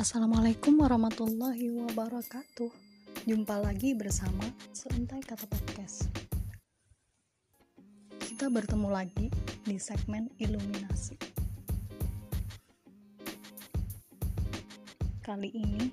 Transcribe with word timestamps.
Assalamualaikum 0.00 0.80
warahmatullahi 0.80 1.68
wabarakatuh. 1.76 2.72
Jumpa 3.28 3.60
lagi 3.60 3.92
bersama 3.92 4.48
Seuntai 4.72 5.20
Kata 5.20 5.44
Podcast. 5.44 6.08
Kita 8.16 8.48
bertemu 8.48 8.88
lagi 8.88 9.28
di 9.60 9.76
segmen 9.76 10.32
Iluminasi. 10.40 11.20
Kali 15.20 15.52
ini 15.52 15.92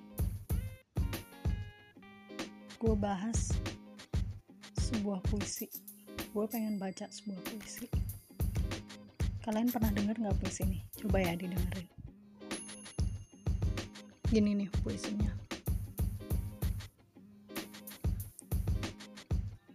gue 2.80 2.96
bahas 2.96 3.52
sebuah 4.88 5.20
puisi. 5.28 5.68
Gue 6.32 6.48
pengen 6.48 6.80
baca 6.80 7.12
sebuah 7.12 7.44
puisi. 7.44 7.92
Kalian 9.44 9.68
pernah 9.68 9.92
dengar 9.92 10.16
nggak 10.16 10.40
puisi 10.40 10.64
ini? 10.64 10.80
Coba 10.96 11.20
ya 11.20 11.36
didengerin 11.36 11.97
gini 14.28 14.64
nih 14.64 14.70
puisinya. 14.84 15.32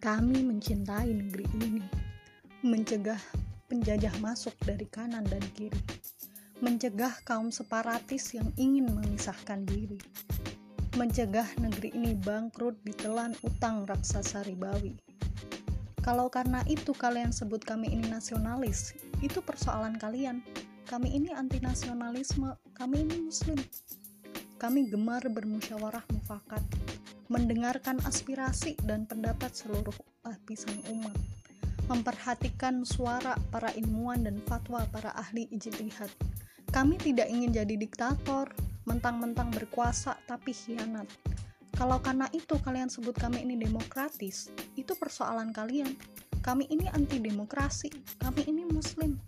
Kami 0.03 0.43
mencintai 0.45 1.09
negeri 1.15 1.47
ini 1.57 1.83
mencegah 2.61 3.19
penjajah 3.71 4.13
masuk 4.21 4.53
dari 4.67 4.85
kanan 4.91 5.25
dan 5.25 5.41
kiri 5.57 5.79
mencegah 6.63 7.11
kaum 7.27 7.51
separatis 7.51 8.37
yang 8.37 8.53
ingin 8.61 8.87
memisahkan 8.93 9.65
diri 9.67 9.99
mencegah 11.01 11.49
negeri 11.57 11.89
ini 11.97 12.13
bangkrut 12.13 12.77
ditelan 12.85 13.33
utang 13.49 13.89
raksasa 13.89 14.45
ribawi. 14.45 14.93
Kalau 16.05 16.29
karena 16.29 16.61
itu 16.69 16.93
kalian 16.93 17.33
sebut 17.33 17.65
kami 17.65 17.89
ini 17.89 18.13
nasionalis 18.13 18.93
itu 19.25 19.41
persoalan 19.41 19.97
kalian. 19.97 20.45
Kami 20.85 21.09
ini 21.17 21.33
anti 21.33 21.57
nasionalisme 21.65 22.53
kami 22.77 23.09
ini 23.09 23.25
muslim 23.25 23.57
kami 24.63 24.87
gemar 24.87 25.27
bermusyawarah 25.27 26.07
mufakat, 26.15 26.63
mendengarkan 27.27 27.99
aspirasi 28.07 28.79
dan 28.87 29.11
pendapat 29.11 29.51
seluruh 29.51 29.91
lapisan 30.23 30.79
umat, 30.87 31.19
memperhatikan 31.91 32.87
suara 32.87 33.35
para 33.51 33.75
ilmuwan 33.75 34.23
dan 34.23 34.39
fatwa 34.47 34.87
para 34.95 35.11
ahli 35.19 35.51
ijtihad. 35.51 36.07
Kami 36.71 36.95
tidak 37.03 37.27
ingin 37.27 37.51
jadi 37.51 37.75
diktator, 37.75 38.55
mentang-mentang 38.87 39.51
berkuasa 39.51 40.15
tapi 40.31 40.55
hianat. 40.55 41.11
Kalau 41.75 41.99
karena 41.99 42.31
itu 42.31 42.55
kalian 42.63 42.87
sebut 42.87 43.19
kami 43.19 43.43
ini 43.43 43.59
demokratis, 43.59 44.47
itu 44.79 44.95
persoalan 44.95 45.51
kalian. 45.51 45.99
Kami 46.39 46.71
ini 46.71 46.87
anti 46.95 47.19
demokrasi, 47.19 47.91
kami 48.23 48.47
ini 48.47 48.63
muslim. 48.71 49.19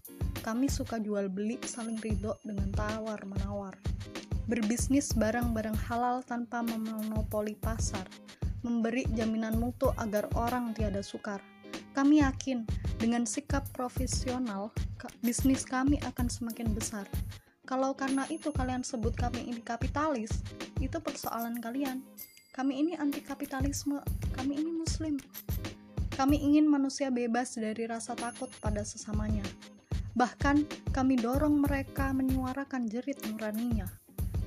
Kami 0.47 0.71
suka 0.71 1.03
jual 1.03 1.27
beli 1.27 1.59
saling 1.67 1.99
ridho 1.99 2.39
dengan 2.47 2.71
tawar 2.71 3.19
menawar 3.27 3.75
berbisnis 4.45 5.17
barang-barang 5.17 5.77
halal 5.89 6.21
tanpa 6.21 6.61
memonopoli 6.61 7.57
pasar, 7.57 8.05
memberi 8.61 9.09
jaminan 9.17 9.57
mutu 9.57 9.89
agar 9.97 10.29
orang 10.37 10.77
tiada 10.77 11.01
sukar. 11.01 11.41
Kami 11.97 12.21
yakin 12.21 12.69
dengan 13.01 13.25
sikap 13.25 13.65
profesional, 13.73 14.69
bisnis 15.25 15.65
kami 15.65 15.97
akan 16.05 16.29
semakin 16.29 16.77
besar. 16.77 17.09
Kalau 17.65 17.97
karena 17.97 18.29
itu 18.29 18.53
kalian 18.53 18.85
sebut 18.85 19.17
kami 19.17 19.49
ini 19.49 19.65
kapitalis, 19.65 20.45
itu 20.77 21.01
persoalan 21.01 21.57
kalian. 21.65 22.05
Kami 22.53 22.85
ini 22.85 22.93
anti 23.01 23.25
kapitalisme, 23.25 24.05
kami 24.37 24.61
ini 24.61 24.71
muslim. 24.77 25.17
Kami 26.15 26.37
ingin 26.39 26.69
manusia 26.69 27.09
bebas 27.11 27.57
dari 27.57 27.89
rasa 27.89 28.13
takut 28.15 28.53
pada 28.61 28.85
sesamanya. 28.85 29.43
Bahkan 30.15 30.91
kami 30.95 31.19
dorong 31.19 31.59
mereka 31.59 32.15
menyuarakan 32.15 32.87
jerit 32.87 33.19
nuraninya 33.27 34.04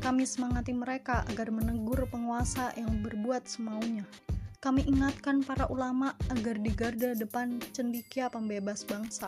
kami 0.07 0.23
semangati 0.23 0.71
mereka 0.71 1.27
agar 1.27 1.51
menegur 1.51 2.07
penguasa 2.07 2.71
yang 2.79 3.03
berbuat 3.03 3.43
semaunya. 3.43 4.07
Kami 4.63 4.87
ingatkan 4.87 5.43
para 5.43 5.67
ulama 5.67 6.15
agar 6.31 6.55
di 6.63 6.71
garda 6.71 7.11
depan 7.11 7.59
cendikia 7.75 8.31
pembebas 8.31 8.87
bangsa. 8.87 9.27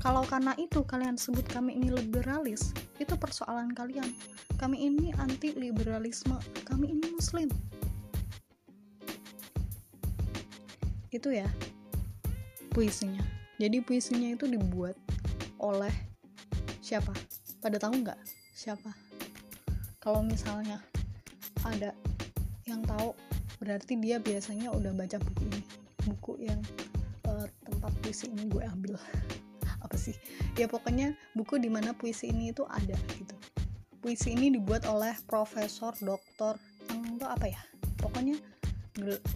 Kalau 0.00 0.24
karena 0.24 0.56
itu 0.56 0.80
kalian 0.88 1.20
sebut 1.20 1.44
kami 1.52 1.76
ini 1.76 1.92
liberalis, 1.92 2.72
itu 2.96 3.12
persoalan 3.12 3.76
kalian. 3.76 4.08
Kami 4.56 4.88
ini 4.88 5.12
anti 5.20 5.52
liberalisme, 5.52 6.40
kami 6.64 6.96
ini 6.96 7.12
muslim. 7.12 7.52
Itu 11.12 11.28
ya 11.28 11.52
puisinya. 12.72 13.20
Jadi 13.60 13.84
puisinya 13.84 14.32
itu 14.32 14.48
dibuat 14.48 14.96
oleh 15.60 15.92
siapa? 16.80 17.12
Pada 17.60 17.76
tahu 17.76 18.00
nggak 18.00 18.20
siapa? 18.56 19.05
Kalau 20.06 20.22
misalnya 20.22 20.78
ada 21.66 21.90
yang 22.62 22.78
tahu 22.86 23.10
berarti 23.58 23.98
dia 23.98 24.22
biasanya 24.22 24.70
udah 24.70 24.94
baca 24.94 25.18
buku 25.18 25.50
ini. 25.50 25.60
Buku 26.06 26.32
yang 26.46 26.62
uh, 27.26 27.50
tempat 27.66 27.90
puisi 28.06 28.30
ini 28.30 28.46
gue 28.46 28.62
ambil. 28.62 28.94
Apa 29.84 29.98
sih? 29.98 30.14
Ya 30.54 30.70
pokoknya 30.70 31.18
buku 31.34 31.58
di 31.58 31.66
mana 31.66 31.90
puisi 31.90 32.30
ini 32.30 32.54
itu 32.54 32.62
ada 32.70 32.94
gitu. 33.18 33.34
Puisi 33.98 34.38
ini 34.38 34.54
dibuat 34.54 34.86
oleh 34.86 35.18
Profesor 35.26 35.90
Doktor 35.98 36.54
Ang 36.94 37.18
itu 37.18 37.26
apa 37.26 37.50
ya? 37.50 37.58
Pokoknya 37.98 38.38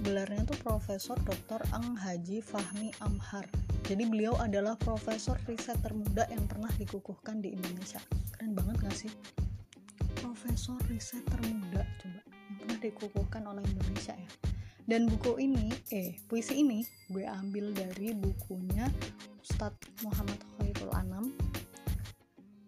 gelarnya 0.06 0.46
tuh 0.46 0.54
Profesor 0.62 1.18
Doktor 1.26 1.58
Ang 1.74 1.98
Haji 1.98 2.38
Fahmi 2.38 2.94
Amhar. 3.02 3.42
Jadi 3.90 4.06
beliau 4.06 4.38
adalah 4.38 4.78
profesor 4.78 5.34
riset 5.50 5.74
termuda 5.82 6.30
yang 6.30 6.46
pernah 6.46 6.70
dikukuhkan 6.78 7.42
di 7.42 7.58
Indonesia. 7.58 7.98
Keren 8.38 8.54
banget 8.54 8.78
gak 8.86 8.94
sih 8.94 9.10
profesor 10.40 10.80
riset 10.88 11.20
termuda 11.28 11.84
coba. 12.00 12.20
Yang 12.24 12.56
pernah 12.56 12.78
dikukuhkan 12.80 13.42
oleh 13.44 13.60
Indonesia 13.60 14.16
ya. 14.16 14.30
Dan 14.88 15.04
buku 15.12 15.36
ini 15.36 15.68
eh 15.92 16.16
puisi 16.32 16.64
ini 16.64 16.80
gue 17.12 17.28
ambil 17.28 17.76
dari 17.76 18.16
bukunya 18.16 18.88
Ustadz 19.44 20.00
Muhammad 20.00 20.40
Khairul 20.56 20.96
Anam. 20.96 21.36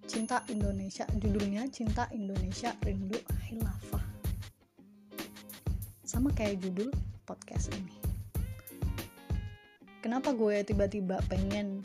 Cinta 0.04 0.44
Indonesia 0.52 1.08
judulnya 1.16 1.64
Cinta 1.72 2.12
Indonesia 2.12 2.76
Rindu 2.84 3.16
Hilafah 3.48 4.04
sama 6.04 6.28
kayak 6.36 6.60
judul 6.60 6.92
podcast 7.24 7.72
ini. 7.72 7.96
Kenapa 10.04 10.36
gue 10.36 10.60
tiba-tiba 10.60 11.24
pengen 11.24 11.80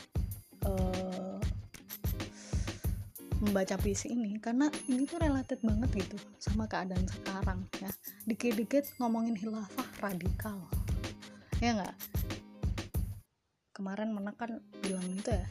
membaca 3.37 3.77
puisi 3.77 4.09
ini 4.09 4.41
karena 4.41 4.69
ini 4.89 5.05
tuh 5.05 5.21
related 5.21 5.61
banget 5.61 5.89
gitu 5.93 6.17
sama 6.41 6.65
keadaan 6.65 7.05
sekarang 7.05 7.61
ya. 7.77 7.91
Dikit-dikit 8.25 8.97
ngomongin 8.97 9.37
hilafah 9.37 9.87
radikal. 10.01 10.57
Ya 11.61 11.77
nggak? 11.77 11.95
Kemarin 13.77 14.09
mana 14.13 14.33
kan 14.33 14.57
bilang 14.81 15.05
itu 15.13 15.29
ya 15.29 15.45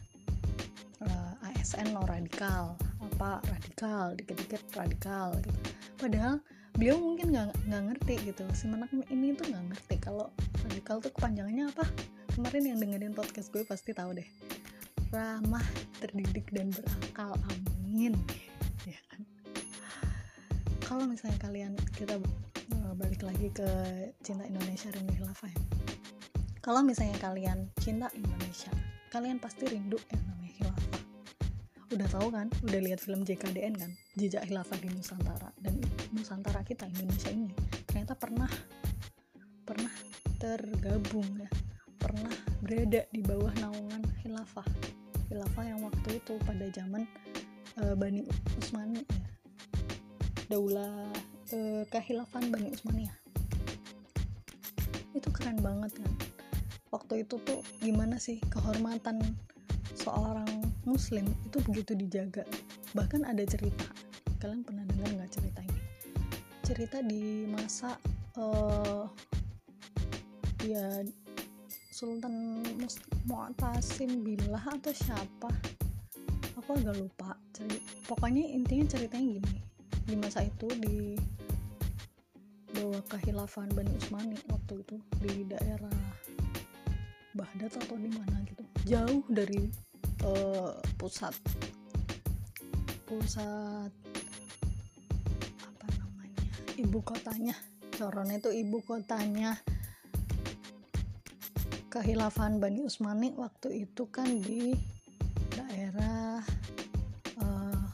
eh, 1.06 1.46
ASN 1.46 1.94
lo 1.94 2.02
radikal 2.02 2.74
apa 2.98 3.38
radikal 3.46 4.18
dikit-dikit 4.18 4.66
radikal 4.74 5.38
gitu. 5.38 5.58
Padahal 5.94 6.42
beliau 6.74 6.98
mungkin 6.98 7.30
nggak 7.30 7.70
nggak 7.70 7.82
ngerti 7.92 8.14
gitu 8.34 8.44
si 8.52 8.66
menak 8.66 8.90
ini 9.08 9.32
tuh 9.38 9.46
nggak 9.46 9.64
ngerti 9.72 9.94
kalau 10.02 10.26
radikal 10.66 10.98
tuh 10.98 11.14
kepanjangannya 11.14 11.70
apa? 11.70 11.86
Kemarin 12.34 12.74
yang 12.74 12.78
dengerin 12.82 13.14
podcast 13.16 13.48
gue 13.48 13.64
pasti 13.64 13.96
tahu 13.96 14.18
deh 14.18 14.28
ramah 15.16 15.64
terdidik 15.96 16.52
dan 16.52 16.68
berakal 16.76 17.32
amin. 17.56 18.12
Ya 18.84 19.00
kan? 19.08 19.24
Kalau 20.84 21.08
misalnya 21.08 21.40
kalian 21.40 21.72
kita 21.96 22.20
uh, 22.20 22.92
balik 23.00 23.24
lagi 23.24 23.48
ke 23.48 23.64
cinta 24.20 24.44
Indonesia 24.44 24.92
rindu 24.92 25.16
khilafah 25.16 25.48
ya. 25.48 25.60
Kalau 26.60 26.84
misalnya 26.84 27.16
kalian 27.16 27.72
cinta 27.80 28.12
Indonesia 28.12 28.68
kalian 29.08 29.40
pasti 29.40 29.64
rindu 29.72 29.96
yang 30.12 30.20
namanya 30.28 30.52
khilafah. 30.60 31.00
Udah 31.96 32.08
tahu 32.12 32.28
kan? 32.28 32.46
Udah 32.68 32.80
lihat 32.84 33.00
film 33.00 33.24
JKDN 33.24 33.74
kan? 33.80 33.90
Jejak 34.20 34.44
khilafah 34.44 34.76
di 34.84 34.92
Nusantara. 34.92 35.48
Dan 35.56 35.80
Nusantara 36.12 36.60
kita 36.60 36.84
Indonesia 36.92 37.32
ini 37.32 37.48
ternyata 37.88 38.12
pernah 38.20 38.50
pernah 39.64 39.94
tergabung 40.36 41.40
ya. 41.40 41.48
Pernah 41.96 42.36
berada 42.60 43.08
di 43.08 43.24
bawah 43.24 43.56
naungan 43.56 44.04
khilafah 44.20 44.68
khilafah 45.36 45.68
yang 45.68 45.84
waktu 45.84 46.16
itu 46.16 46.40
pada 46.48 46.64
zaman 46.72 47.04
uh, 47.84 47.92
Bani 47.92 48.24
Utsmani 48.56 49.04
ya. 49.04 49.28
Daulah 50.48 51.12
uh, 51.52 51.84
kehilafan 51.92 52.48
Bani 52.48 52.72
Utsmani 52.72 53.04
ya. 53.04 53.14
Itu 55.12 55.28
keren 55.28 55.60
banget 55.60 55.92
kan. 56.00 56.08
Waktu 56.88 57.28
itu 57.28 57.36
tuh 57.44 57.60
gimana 57.84 58.16
sih 58.16 58.40
kehormatan 58.48 59.20
seorang 59.92 60.48
muslim 60.88 61.28
itu 61.44 61.60
begitu 61.68 61.92
dijaga. 61.92 62.48
Bahkan 62.96 63.28
ada 63.28 63.44
cerita. 63.44 63.84
Kalian 64.40 64.64
pernah 64.64 64.88
dengar 64.88 65.20
nggak 65.20 65.36
cerita 65.36 65.60
ini? 65.60 65.82
Cerita 66.64 67.04
di 67.04 67.44
masa 67.44 68.00
uh, 68.40 69.04
ya 70.64 71.04
Sultan 71.96 72.60
Mu'tasim 73.24 74.20
Billah 74.20 74.60
atau 74.68 74.92
siapa? 74.92 75.48
Aku 76.60 76.76
agak 76.76 76.92
lupa 77.00 77.32
pokoknya 78.04 78.52
intinya 78.52 78.84
ceritanya 78.84 79.40
gini. 79.40 79.64
Di 80.04 80.12
masa 80.20 80.44
itu 80.44 80.68
di 80.76 81.16
bawah 82.76 83.00
kehilafan 83.08 83.72
Bani 83.72 83.96
Usmani 83.96 84.36
waktu 84.52 84.84
itu 84.84 85.00
di 85.24 85.48
daerah 85.48 85.96
Baghdad 87.32 87.72
atau 87.80 87.96
di 87.96 88.12
mana 88.12 88.44
gitu. 88.44 88.60
Jauh 88.84 89.24
dari 89.32 89.64
uh, 90.28 90.76
pusat 91.00 91.32
pusat 93.08 93.88
apa 95.64 95.86
namanya 95.96 96.44
ibu 96.76 97.00
kotanya. 97.00 97.56
Coron 97.96 98.36
itu 98.36 98.52
ibu 98.52 98.84
kotanya 98.84 99.56
kehilafan 101.96 102.60
Bani 102.60 102.84
Usmani 102.84 103.32
waktu 103.40 103.88
itu 103.88 104.04
kan 104.12 104.28
di 104.44 104.76
daerah 105.48 106.44
uh, 107.40 107.84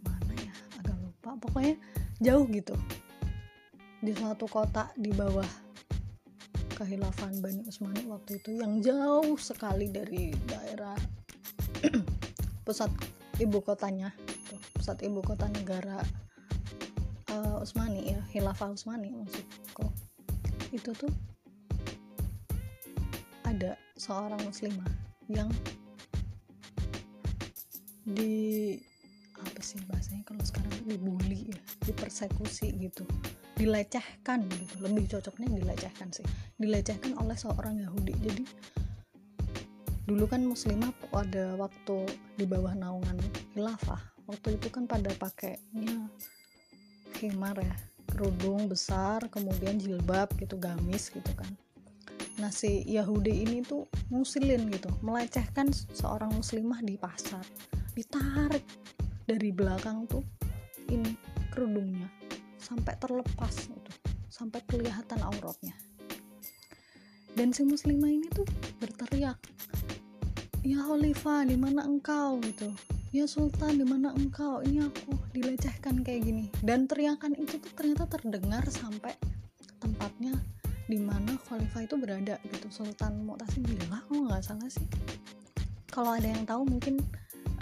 mana 0.00 0.32
ya? 0.40 0.56
Agak 0.80 0.96
lupa. 1.04 1.30
Pokoknya 1.36 1.76
jauh 2.24 2.48
gitu. 2.48 2.72
Di 4.00 4.16
suatu 4.16 4.48
kota 4.48 4.88
di 4.96 5.12
bawah 5.12 5.44
kehilafan 6.80 7.44
Bani 7.44 7.68
Usmani 7.68 8.08
waktu 8.08 8.40
itu 8.40 8.56
yang 8.56 8.80
jauh 8.80 9.36
sekali 9.36 9.92
dari 9.92 10.32
daerah 10.48 10.96
pusat 12.64 12.88
ibu 13.36 13.60
kotanya 13.60 14.16
pusat 14.72 15.04
ibu 15.04 15.20
kota 15.20 15.44
negara 15.52 16.00
uh, 17.36 17.60
Usmani 17.60 18.16
ya 18.16 18.20
Hilafah 18.32 18.72
Usmani 18.72 19.12
maksudku. 19.12 19.92
Itu 20.72 20.96
tuh 20.96 21.12
seorang 23.96 24.40
muslimah 24.44 24.88
yang 25.26 25.50
di 28.06 28.76
apa 29.36 29.60
sih 29.60 29.82
bahasanya 29.90 30.22
kalau 30.22 30.44
sekarang 30.46 30.72
dibully 30.86 31.50
ya 31.50 31.60
dipersekusi 31.84 32.70
gitu 32.78 33.02
dilecehkan 33.56 34.44
gitu. 34.52 34.84
Lebih 34.84 35.04
cocoknya 35.16 35.48
dilecehkan 35.48 36.12
sih. 36.12 36.24
Dilecehkan 36.60 37.16
oleh 37.16 37.34
seorang 37.34 37.80
Yahudi. 37.80 38.14
Jadi 38.20 38.44
dulu 40.06 40.28
kan 40.30 40.44
muslimah 40.44 40.92
pada 41.10 41.56
waktu 41.58 42.06
di 42.36 42.44
bawah 42.44 42.76
naungan 42.76 43.16
khilafah. 43.56 43.98
Waktu 44.28 44.60
itu 44.60 44.68
kan 44.68 44.84
pada 44.84 45.10
pakainya 45.16 46.06
khimar 47.16 47.56
ya. 47.58 47.76
Kerudung 48.06 48.70
besar 48.70 49.26
kemudian 49.32 49.82
jilbab 49.82 50.30
gitu 50.38 50.56
gamis 50.56 51.10
gitu 51.10 51.32
kan 51.34 51.50
nah 52.36 52.52
si 52.52 52.84
Yahudi 52.84 53.48
ini 53.48 53.64
tuh 53.64 53.88
musilin 54.12 54.68
gitu 54.68 54.92
melecehkan 55.00 55.72
seorang 55.72 56.32
muslimah 56.36 56.84
di 56.84 57.00
pasar. 57.00 57.42
Ditarik 57.96 58.64
dari 59.24 59.50
belakang 59.50 60.04
tuh 60.04 60.22
ini 60.92 61.16
kerudungnya 61.50 62.06
sampai 62.60 62.94
terlepas 63.00 63.54
gitu 63.72 63.92
sampai 64.28 64.60
kelihatan 64.68 65.20
auratnya. 65.24 65.72
Dan 67.36 67.52
si 67.52 67.64
muslimah 67.64 68.08
ini 68.12 68.28
tuh 68.32 68.44
berteriak 68.80 69.40
ya 70.66 70.82
Khalifah 70.82 71.46
di 71.46 71.54
mana 71.54 71.86
engkau? 71.86 72.42
gitu. 72.42 72.74
Ya 73.14 73.24
Sultan 73.30 73.78
di 73.78 73.86
mana 73.86 74.10
engkau? 74.12 74.60
Ini 74.66 74.90
aku 74.90 75.14
dilecehkan 75.30 76.02
kayak 76.02 76.26
gini. 76.26 76.50
Dan 76.58 76.90
teriakan 76.90 77.38
itu 77.38 77.62
tuh 77.62 77.72
ternyata 77.78 78.10
terdengar 78.10 78.66
sampai 78.66 79.14
tempatnya 79.78 80.34
di 80.86 80.98
mana 81.02 81.34
Khalifah 81.46 81.82
itu 81.82 81.98
berada 81.98 82.38
gitu. 82.46 82.66
Sultan 82.70 83.26
Mu'tasim 83.26 83.66
bilang 83.66 84.02
kalau 84.06 84.30
nggak 84.30 84.42
salah 84.42 84.70
sih. 84.70 84.86
Kalau 85.90 86.14
ada 86.14 86.28
yang 86.30 86.46
tahu 86.46 86.62
mungkin 86.62 87.02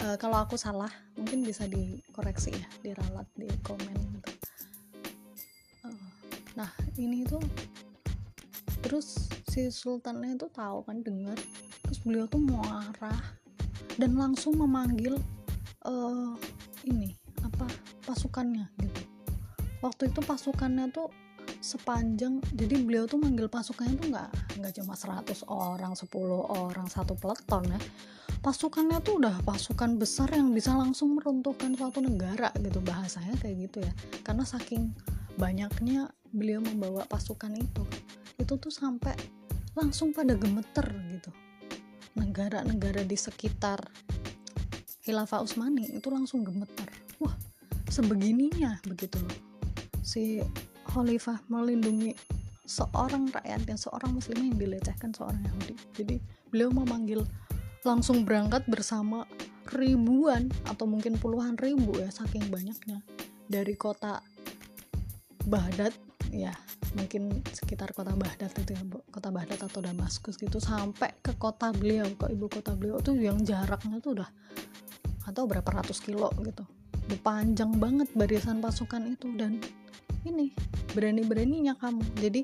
uh, 0.05 0.17
kalau 0.21 0.41
aku 0.45 0.55
salah 0.59 0.91
mungkin 1.17 1.41
bisa 1.41 1.65
dikoreksi 1.65 2.53
ya 2.53 2.67
diralat 2.85 3.27
di 3.33 3.49
komen 3.65 3.95
gitu. 4.21 4.31
Uh, 5.85 6.09
nah 6.53 6.69
ini 7.01 7.25
tuh 7.25 7.41
terus 8.85 9.31
si 9.49 9.73
sultannya 9.73 10.37
itu 10.37 10.45
tahu 10.53 10.85
kan 10.85 11.01
dengar 11.01 11.39
terus 11.81 11.99
beliau 12.05 12.29
tuh 12.29 12.37
mau 12.37 12.61
arah 12.61 13.21
dan 13.97 14.13
langsung 14.13 14.59
memanggil 14.59 15.17
uh, 15.87 16.35
ini 16.85 17.17
apa 17.41 17.65
pasukannya 18.05 18.69
gitu. 18.83 19.01
Waktu 19.81 20.13
itu 20.13 20.19
pasukannya 20.21 20.91
tuh 20.93 21.09
sepanjang 21.65 22.45
jadi 22.53 22.77
beliau 22.77 23.09
tuh 23.09 23.17
manggil 23.17 23.49
pasukannya 23.49 23.97
tuh 23.97 24.07
nggak 24.13 24.29
nggak 24.61 24.73
cuma 24.77 24.93
100 24.93 25.49
orang 25.49 25.97
10 25.97 26.05
orang 26.69 26.87
satu 26.87 27.17
peleton 27.17 27.73
ya. 27.73 27.81
Pasukannya 28.45 29.01
tuh 29.01 29.17
udah 29.17 29.41
pasukan 29.41 29.97
besar 29.97 30.29
yang 30.29 30.53
bisa 30.53 30.77
langsung 30.77 31.17
meruntuhkan 31.17 31.73
suatu 31.73 31.97
negara 32.05 32.53
gitu 32.61 32.77
bahasanya 32.85 33.33
kayak 33.41 33.65
gitu 33.65 33.81
ya. 33.81 33.93
Karena 34.21 34.45
saking 34.45 34.93
banyaknya 35.41 36.13
beliau 36.29 36.61
membawa 36.61 37.09
pasukan 37.09 37.49
itu 37.57 37.81
itu 38.37 38.53
tuh 38.61 38.69
sampai 38.69 39.17
langsung 39.73 40.13
pada 40.13 40.37
gemeter 40.37 40.85
gitu. 41.17 41.31
Negara-negara 42.15 43.01
di 43.01 43.17
sekitar 43.17 43.81
Khilafah 45.01 45.41
Utsmani 45.41 45.97
itu 45.97 46.07
langsung 46.13 46.45
gemeter. 46.45 46.87
Wah 47.17 47.33
sebegininya 47.89 48.77
begitu 48.85 49.17
loh. 49.21 49.37
Si 50.05 50.41
Khalifah 50.95 51.43
melindungi 51.51 52.15
seorang 52.63 53.27
rakyat 53.27 53.67
dan 53.67 53.75
seorang 53.75 54.15
muslim 54.15 54.47
yang 54.47 54.55
dilecehkan 54.55 55.11
seorang 55.11 55.43
Yahudi. 55.43 55.75
Jadi 55.91 56.15
beliau 56.47 56.71
memanggil 56.71 57.19
langsung 57.83 58.23
berangkat 58.23 58.63
bersama 58.71 59.27
ribuan 59.75 60.47
atau 60.71 60.87
mungkin 60.87 61.19
puluhan 61.19 61.59
ribu 61.59 61.99
ya 61.99 62.07
saking 62.07 62.47
banyaknya 62.47 63.03
dari 63.51 63.75
kota 63.75 64.23
Baghdad 65.45 65.91
ya 66.33 66.55
mungkin 66.97 67.43
sekitar 67.51 67.93
kota 67.93 68.15
Baghdad 68.15 68.55
itu 68.55 68.73
ya 68.73 68.81
kota 69.11 69.29
Baghdad 69.29 69.61
atau 69.67 69.83
Damaskus 69.83 70.39
gitu 70.39 70.57
sampai 70.57 71.13
ke 71.21 71.35
kota 71.37 71.69
beliau 71.75 72.07
ke 72.17 72.33
ibu 72.33 72.47
kota 72.49 72.73
beliau 72.73 72.97
tuh 73.03 73.19
yang 73.19 73.37
jaraknya 73.43 73.99
tuh 73.99 74.17
udah 74.17 74.29
atau 75.25 75.43
berapa 75.49 75.65
ratus 75.65 76.01
kilo 76.01 76.29
gitu. 76.41 76.65
Panjang 77.21 77.77
banget 77.77 78.09
barisan 78.17 78.61
pasukan 78.61 79.13
itu 79.13 79.29
dan 79.37 79.61
ini 80.25 80.51
berani-beraninya 80.91 81.77
kamu. 81.77 82.03
Jadi 82.19 82.41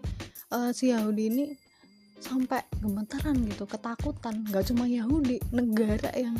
uh, 0.53 0.69
si 0.71 0.93
Yahudi 0.93 1.23
ini 1.27 1.43
sampai 2.21 2.61
gemetaran 2.79 3.41
gitu 3.49 3.65
ketakutan. 3.65 4.45
Gak 4.49 4.69
cuma 4.69 4.85
Yahudi 4.85 5.41
negara 5.49 6.13
yang 6.13 6.37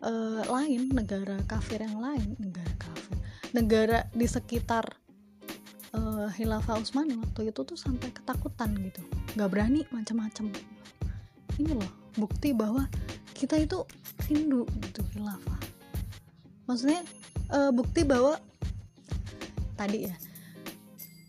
uh, 0.00 0.42
lain 0.46 0.94
negara 0.94 1.38
kafir 1.50 1.82
yang 1.82 1.98
lain 1.98 2.38
negara 2.38 2.72
kafir. 2.78 3.16
Negara 3.54 3.98
di 4.14 4.26
sekitar 4.26 4.86
uh, 5.94 6.30
Hilafah 6.30 6.78
Utsmani 6.78 7.18
waktu 7.18 7.50
itu 7.50 7.60
tuh 7.66 7.78
sampai 7.78 8.14
ketakutan 8.14 8.72
gitu. 8.78 9.02
Gak 9.34 9.50
berani 9.50 9.82
macam-macam. 9.90 10.48
Ini 11.58 11.70
loh 11.74 11.92
bukti 12.14 12.54
bahwa 12.54 12.86
kita 13.34 13.58
itu 13.58 13.82
rindu 14.30 14.62
gitu 14.78 15.02
Hilafah 15.18 15.58
maksudnya 16.64 17.04
uh, 17.52 17.70
bukti 17.74 18.06
bahwa 18.06 18.40
tadi 19.76 20.08
ya 20.08 20.14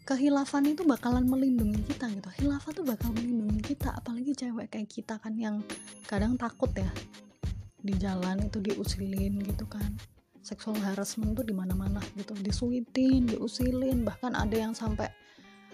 kehilafan 0.06 0.70
itu 0.70 0.86
bakalan 0.86 1.26
melindungi 1.26 1.82
kita 1.90 2.06
gitu. 2.14 2.30
Hilafah 2.40 2.72
tuh 2.78 2.86
bakal 2.86 3.10
melindungi 3.18 3.74
kita 3.74 3.90
apalagi 3.90 4.38
cewek 4.38 4.70
kayak 4.70 4.86
kita 4.86 5.18
kan 5.18 5.34
yang 5.34 5.66
kadang 6.06 6.38
takut 6.38 6.70
ya 6.78 6.88
di 7.82 7.98
jalan 7.98 8.46
itu 8.46 8.62
diusilin 8.62 9.42
gitu 9.42 9.66
kan. 9.66 9.98
Seksual 10.46 10.78
harassment 10.78 11.34
tuh 11.34 11.42
di 11.42 11.58
mana-mana 11.58 11.98
gitu 12.14 12.38
disuitin 12.38 13.26
diusilin. 13.26 14.06
Bahkan 14.06 14.38
ada 14.38 14.54
yang 14.54 14.78
sampai 14.78 15.10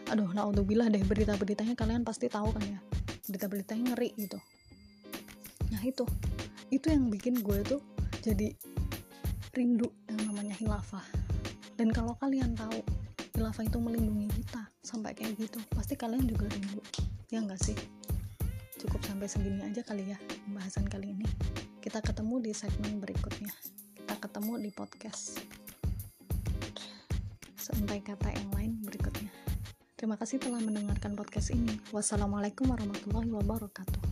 aduh 0.08 0.32
bilah 0.64 0.88
deh 0.88 1.04
berita-beritanya 1.04 1.76
kalian 1.76 2.08
pasti 2.08 2.32
tahu 2.32 2.56
kan 2.56 2.64
ya. 2.64 2.80
Berita-beritanya 3.28 3.92
ngeri 3.92 4.16
gitu. 4.16 4.40
Nah 5.76 5.84
itu. 5.84 6.08
Itu 6.72 6.88
yang 6.88 7.12
bikin 7.12 7.44
gue 7.44 7.68
tuh 7.68 7.84
jadi 8.24 8.56
rindu 9.52 9.92
yang 10.08 10.32
namanya 10.32 10.56
hilafah 10.56 11.04
dan 11.76 11.92
kalau 11.92 12.16
kalian 12.16 12.56
tahu 12.56 12.80
hilafah 13.36 13.64
itu 13.64 13.78
melindungi 13.80 14.28
kita 14.32 14.68
sampai 14.84 15.16
kayak 15.16 15.40
gitu. 15.40 15.60
Pasti 15.72 15.96
kalian 15.96 16.28
juga 16.28 16.52
rindu. 16.52 16.82
Ya 17.32 17.40
enggak 17.40 17.62
sih? 17.64 17.78
Cukup 18.82 19.00
sampai 19.06 19.30
segini 19.30 19.62
aja 19.64 19.86
kali 19.86 20.12
ya 20.12 20.18
pembahasan 20.48 20.90
kali 20.90 21.16
ini. 21.16 21.28
Kita 21.80 22.02
ketemu 22.04 22.44
di 22.44 22.52
segmen 22.52 23.00
berikutnya. 23.00 23.54
Kita 23.96 24.16
ketemu 24.20 24.54
di 24.60 24.70
podcast. 24.74 25.40
Sampai 27.56 28.04
kata 28.04 28.34
yang 28.34 28.50
lain 28.52 28.72
berikutnya. 28.84 29.32
Terima 29.96 30.18
kasih 30.18 30.42
telah 30.42 30.60
mendengarkan 30.60 31.14
podcast 31.14 31.54
ini. 31.54 31.78
Wassalamualaikum 31.94 32.74
warahmatullahi 32.74 33.30
wabarakatuh 33.38 34.11